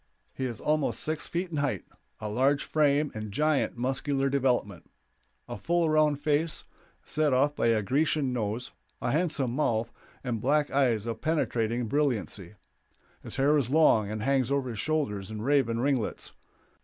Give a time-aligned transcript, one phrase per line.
[0.33, 1.85] He is almost six feet in height,
[2.19, 4.89] of large frame and giant muscular development;
[5.47, 6.63] a full round face,
[7.03, 9.91] set off by a Grecian nose, a handsome mouth,
[10.23, 12.55] and black eyes of penetrating brilliancy.
[13.21, 16.31] His hair is long and hangs over his shoulders in raven ringlets.